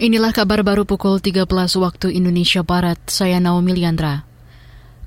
Inilah 0.00 0.32
kabar 0.32 0.64
baru 0.64 0.88
pukul 0.88 1.20
13 1.20 1.44
waktu 1.76 2.16
Indonesia 2.16 2.64
Barat. 2.64 2.96
Saya 3.04 3.36
Naomi 3.36 3.76
Liandra. 3.76 4.29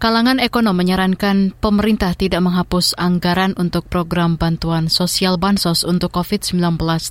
Kalangan 0.01 0.41
ekonom 0.41 0.75
menyarankan 0.75 1.55
pemerintah 1.63 2.11
tidak 2.17 2.43
menghapus 2.43 2.91
anggaran 2.99 3.55
untuk 3.55 3.87
program 3.87 4.35
bantuan 4.35 4.91
sosial 4.91 5.39
Bansos 5.39 5.87
untuk 5.87 6.11
COVID-19 6.11 6.59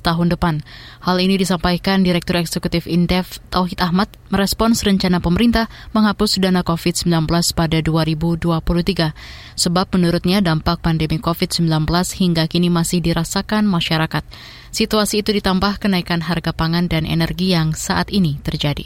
tahun 0.03 0.27
depan. 0.29 0.61
Hal 1.01 1.17
ini 1.17 1.39
disampaikan 1.41 2.05
Direktur 2.05 2.37
Eksekutif 2.37 2.85
Indef 2.85 3.41
Tauhid 3.49 3.81
Ahmad 3.81 4.13
merespons 4.29 4.85
rencana 4.85 5.17
pemerintah 5.23 5.71
menghapus 5.97 6.37
dana 6.37 6.61
COVID-19 6.61 7.25
pada 7.57 7.77
2023. 7.81 9.15
Sebab 9.57 9.85
menurutnya 9.97 10.45
dampak 10.45 10.85
pandemi 10.85 11.17
COVID-19 11.17 11.89
hingga 12.19 12.45
kini 12.45 12.69
masih 12.69 13.01
dirasakan 13.01 13.65
masyarakat. 13.65 14.21
Situasi 14.69 15.25
itu 15.25 15.33
ditambah 15.33 15.81
kenaikan 15.81 16.21
harga 16.21 16.53
pangan 16.53 16.85
dan 16.85 17.09
energi 17.09 17.57
yang 17.57 17.73
saat 17.73 18.13
ini 18.13 18.37
terjadi. 18.45 18.85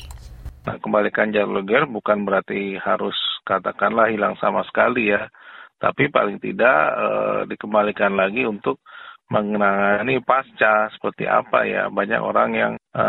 Nah, 0.68 0.75
kembalikan 0.84 1.32
jalur 1.32 1.64
bukan 1.88 2.27
berarti 2.27 2.76
harus 2.76 3.16
katakanlah 3.48 4.12
hilang 4.12 4.36
sama 4.44 4.68
sekali 4.68 5.16
ya, 5.16 5.32
tapi 5.80 6.12
paling 6.12 6.44
tidak 6.44 6.78
e, 7.00 7.08
dikembalikan 7.48 8.12
lagi 8.20 8.44
untuk 8.44 8.84
mengenangani 9.32 10.20
pasca 10.20 10.92
seperti 10.92 11.23
apa 11.23 11.64
ya. 11.64 11.88
Banyak 11.88 12.20
orang 12.20 12.50
yang 12.52 12.73
e, 12.76 13.06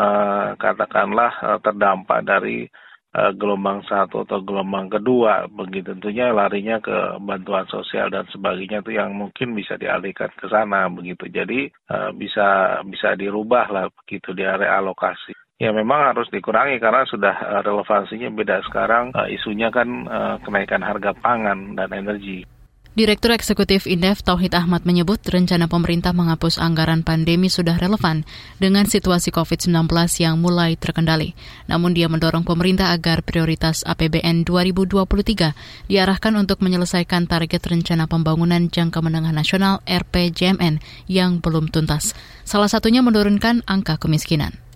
katakanlah 0.54 1.32
e, 1.42 1.50
terdampak 1.66 2.22
dari 2.22 2.70
e, 3.10 3.20
gelombang 3.34 3.82
satu 3.82 4.22
atau 4.22 4.38
gelombang 4.46 4.86
kedua, 4.86 5.50
begitu 5.50 5.98
tentunya 5.98 6.30
larinya 6.30 6.78
ke 6.78 7.18
bantuan 7.18 7.66
sosial 7.66 8.06
dan 8.14 8.22
sebagainya 8.30 8.86
itu 8.86 8.94
yang 8.94 9.10
mungkin 9.18 9.58
bisa 9.58 9.74
dialihkan 9.74 10.30
ke 10.38 10.46
sana 10.46 10.86
begitu. 10.86 11.26
Jadi 11.26 11.66
e, 11.66 11.96
bisa 12.14 12.78
bisa 12.86 13.18
dirubah 13.18 13.66
lah 13.74 13.84
begitu 13.90 14.30
di 14.36 14.46
area 14.46 14.78
alokasi 14.78 15.34
ya 15.58 15.74
memang 15.74 16.14
harus 16.14 16.30
dikurangi 16.30 16.78
karena 16.78 17.02
sudah 17.10 17.34
uh, 17.34 17.62
relevansinya 17.66 18.30
beda 18.30 18.62
sekarang 18.70 19.10
uh, 19.10 19.26
isunya 19.26 19.74
kan 19.74 20.06
uh, 20.06 20.36
kenaikan 20.46 20.80
harga 20.86 21.10
pangan 21.18 21.74
dan 21.74 21.90
energi. 21.90 22.46
Direktur 22.98 23.30
Eksekutif 23.30 23.86
Indef 23.86 24.26
Tauhid 24.26 24.58
Ahmad 24.58 24.82
menyebut 24.82 25.22
rencana 25.22 25.70
pemerintah 25.70 26.10
menghapus 26.10 26.58
anggaran 26.58 27.06
pandemi 27.06 27.46
sudah 27.46 27.78
relevan 27.78 28.26
dengan 28.58 28.90
situasi 28.90 29.30
COVID-19 29.30 29.86
yang 30.18 30.34
mulai 30.42 30.74
terkendali. 30.74 31.30
Namun 31.70 31.94
dia 31.94 32.10
mendorong 32.10 32.42
pemerintah 32.42 32.90
agar 32.90 33.22
prioritas 33.22 33.86
APBN 33.86 34.42
2023 34.42 35.06
diarahkan 35.86 36.34
untuk 36.34 36.58
menyelesaikan 36.58 37.30
target 37.30 37.62
rencana 37.70 38.10
pembangunan 38.10 38.66
jangka 38.66 38.98
menengah 38.98 39.30
nasional 39.30 39.78
RPJMN 39.86 40.82
yang 41.06 41.38
belum 41.38 41.70
tuntas. 41.70 42.18
Salah 42.42 42.66
satunya 42.66 42.98
menurunkan 42.98 43.62
angka 43.70 43.94
kemiskinan. 44.02 44.67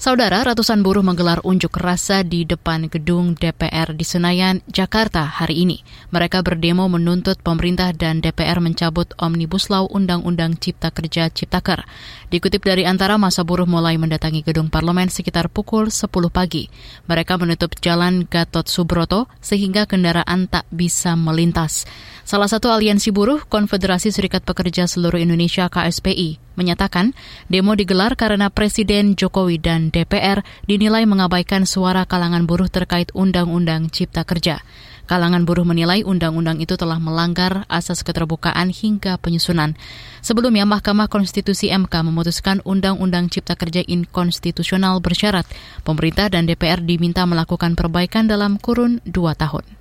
Saudara, 0.00 0.40
ratusan 0.40 0.80
buruh 0.80 1.04
menggelar 1.04 1.44
unjuk 1.44 1.76
rasa 1.76 2.24
di 2.24 2.48
depan 2.48 2.88
gedung 2.88 3.36
DPR 3.36 3.92
di 3.92 4.00
Senayan, 4.00 4.64
Jakarta 4.64 5.28
hari 5.28 5.68
ini. 5.68 5.84
Mereka 6.08 6.40
berdemo 6.40 6.88
menuntut 6.88 7.36
pemerintah 7.44 7.92
dan 7.92 8.24
DPR 8.24 8.64
mencabut 8.64 9.12
Omnibus 9.20 9.68
Law 9.68 9.92
Undang-Undang 9.92 10.56
Cipta 10.56 10.88
Kerja 10.88 11.28
Ciptaker. 11.28 11.84
Dikutip 12.32 12.64
dari 12.64 12.88
antara 12.88 13.20
masa 13.20 13.44
buruh 13.44 13.68
mulai 13.68 14.00
mendatangi 14.00 14.40
gedung 14.40 14.72
parlemen 14.72 15.12
sekitar 15.12 15.52
pukul 15.52 15.92
10 15.92 16.08
pagi. 16.32 16.72
Mereka 17.04 17.36
menutup 17.36 17.76
jalan 17.84 18.24
Gatot 18.24 18.72
Subroto 18.72 19.28
sehingga 19.44 19.84
kendaraan 19.84 20.48
tak 20.48 20.64
bisa 20.72 21.12
melintas. 21.12 21.84
Salah 22.24 22.48
satu 22.48 22.72
aliansi 22.72 23.12
buruh, 23.12 23.44
Konfederasi 23.52 24.08
Serikat 24.08 24.48
Pekerja 24.48 24.88
Seluruh 24.88 25.20
Indonesia 25.20 25.68
KSPI, 25.68 26.49
menyatakan 26.60 27.16
demo 27.48 27.72
digelar 27.72 28.20
karena 28.20 28.52
Presiden 28.52 29.16
Jokowi 29.16 29.56
dan 29.56 29.88
DPR 29.88 30.44
dinilai 30.68 31.08
mengabaikan 31.08 31.64
suara 31.64 32.04
kalangan 32.04 32.44
buruh 32.44 32.68
terkait 32.68 33.08
Undang-Undang 33.16 33.88
Cipta 33.88 34.28
Kerja. 34.28 34.60
Kalangan 35.08 35.42
buruh 35.42 35.66
menilai 35.66 36.06
undang-undang 36.06 36.62
itu 36.62 36.78
telah 36.78 37.02
melanggar 37.02 37.66
asas 37.66 38.06
keterbukaan 38.06 38.70
hingga 38.70 39.18
penyusunan. 39.18 39.74
Sebelumnya, 40.22 40.62
Mahkamah 40.70 41.10
Konstitusi 41.10 41.66
MK 41.74 41.90
memutuskan 42.06 42.62
Undang-Undang 42.62 43.26
Cipta 43.26 43.58
Kerja 43.58 43.82
inkonstitusional 43.82 45.02
bersyarat. 45.02 45.50
Pemerintah 45.82 46.30
dan 46.30 46.46
DPR 46.46 46.78
diminta 46.78 47.26
melakukan 47.26 47.74
perbaikan 47.74 48.30
dalam 48.30 48.54
kurun 48.54 49.02
dua 49.02 49.34
tahun. 49.34 49.79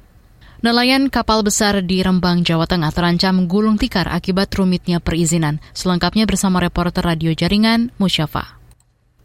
Nelayan 0.59 1.08
kapal 1.08 1.40
besar 1.40 1.80
di 1.88 2.03
Rembang, 2.03 2.44
Jawa 2.44 2.68
Tengah 2.68 2.92
terancam 2.92 3.47
gulung 3.47 3.80
tikar 3.80 4.12
akibat 4.12 4.52
rumitnya 4.59 5.00
perizinan. 5.00 5.64
Selengkapnya 5.72 6.28
bersama 6.28 6.59
reporter 6.59 7.00
radio 7.00 7.31
jaringan 7.31 7.96
Musyafa. 7.96 8.59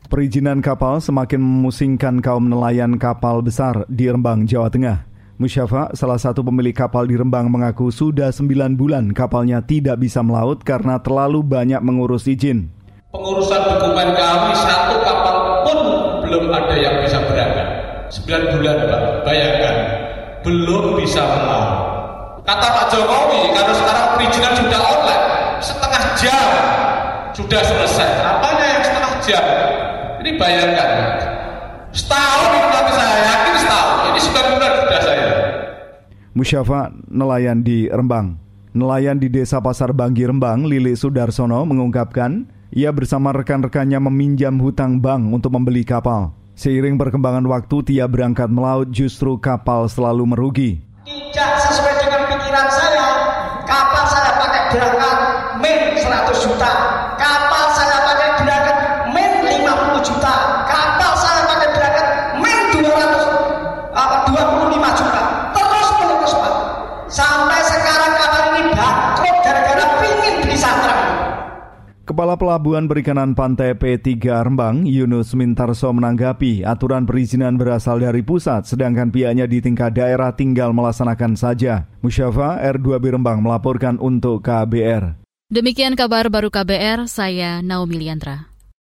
Perizinan 0.07 0.63
kapal 0.63 1.03
semakin 1.03 1.43
memusingkan 1.43 2.23
kaum 2.23 2.47
nelayan 2.47 3.03
kapal 3.03 3.43
besar 3.43 3.83
di 3.91 4.07
Rembang, 4.07 4.47
Jawa 4.47 4.71
Tengah. 4.71 5.11
Musyafa, 5.35 5.91
salah 5.99 6.23
satu 6.23 6.47
pemilik 6.47 6.71
kapal 6.71 7.11
di 7.11 7.19
Rembang 7.19 7.51
mengaku 7.51 7.91
sudah 7.91 8.31
9 8.31 8.79
bulan 8.79 9.11
kapalnya 9.11 9.59
tidak 9.59 9.99
bisa 9.99 10.23
melaut 10.23 10.63
karena 10.63 11.03
terlalu 11.03 11.43
banyak 11.43 11.83
mengurus 11.83 12.31
izin. 12.31 12.71
Pengurusan 13.11 13.59
dokumen 13.75 14.15
kami 14.15 14.55
satu 14.55 15.03
kapal 15.03 15.67
pun 15.67 15.79
belum 16.31 16.47
ada 16.47 16.79
yang 16.79 17.03
bisa 17.03 17.19
berangkat. 17.27 17.67
9 18.23 18.55
bulan 18.55 18.77
Pak, 18.87 19.03
bayangkan 19.27 20.04
belum 20.45 21.01
bisa 21.01 21.25
melaut. 21.25 21.73
Kata 22.45 22.67
Pak 22.77 22.87
Jokowi, 22.93 23.57
kalau 23.57 23.73
sekarang 23.73 24.07
perizinan 24.21 24.53
sudah 24.61 24.81
online, 24.85 25.25
setengah 25.65 26.03
jam 26.21 26.49
sudah 27.33 27.61
selesai. 27.65 28.11
Apanya 28.21 28.65
yang 28.69 28.83
setengah 28.85 29.13
jam? 29.25 29.45
Ini 30.21 30.31
bayangkan. 30.37 30.91
Setahun 31.97 32.49
itu 32.53 32.69
nanti 32.69 32.93
saya 32.93 33.17
yakin 33.25 33.55
setahun. 33.65 33.97
Ini 34.05 34.21
sembilan 34.21 34.47
bulan 34.53 34.73
sudah 34.77 35.01
saya. 35.01 35.29
Musyafa 36.37 36.81
nelayan 37.09 37.59
di 37.65 37.89
Rembang. 37.89 38.37
Nelayan 38.75 39.17
di 39.23 39.31
Desa 39.33 39.63
Pasar 39.65 39.97
Banggi 39.97 40.27
Rembang, 40.27 40.67
Lili 40.67 40.99
Sudarsono 40.99 41.63
mengungkapkan, 41.63 42.45
ia 42.75 42.91
bersama 42.91 43.31
rekan-rekannya 43.31 44.03
meminjam 44.03 44.59
hutang 44.59 44.99
bank 44.99 45.31
untuk 45.31 45.55
membeli 45.55 45.87
kapal. 45.87 46.44
Seiring 46.55 46.95
perkembangan 46.95 47.43
waktu, 47.51 47.83
tiap 47.83 48.15
berangkat 48.15 48.47
melaut 48.47 48.87
justru 48.95 49.35
kapal 49.43 49.91
selalu 49.91 50.23
merugi. 50.23 50.71
Tidak 51.03 51.51
sesuai 51.67 51.95
dengan 51.99 52.31
pikiran 52.31 52.69
saya, 52.71 53.07
kapal 53.67 54.07
saya 54.07 54.31
pakai 54.39 54.63
berangkat 54.71 55.17
min 55.59 55.99
100 55.99 56.47
juta, 56.47 56.71
kapal 57.19 57.65
saya 57.75 57.97
pakai 58.07 58.29
berangkat 58.39 58.77
min 59.11 59.31
50 59.67 60.07
juta, 60.07 60.35
Kepala 72.05 72.37
Pelabuhan 72.37 72.85
Perikanan 72.85 73.33
Pantai 73.33 73.73
P3 73.73 74.21
Rembang, 74.45 74.85
Yunus 74.85 75.33
Mintarso 75.33 75.89
menanggapi 75.89 76.61
aturan 76.61 77.09
perizinan 77.09 77.57
berasal 77.57 77.97
dari 77.97 78.21
pusat, 78.21 78.69
sedangkan 78.69 79.09
pihaknya 79.09 79.49
di 79.49 79.65
tingkat 79.65 79.97
daerah 79.97 80.37
tinggal 80.37 80.77
melaksanakan 80.77 81.33
saja. 81.33 81.89
Musyafa 82.05 82.61
R2B 82.61 83.17
Rembang 83.17 83.41
melaporkan 83.41 83.97
untuk 83.97 84.45
KBR. 84.45 85.17
Demikian 85.49 85.97
kabar 85.97 86.29
baru 86.29 86.53
KBR, 86.53 87.09
saya 87.09 87.65
Naomi 87.65 87.97
Liandra. 87.97 88.54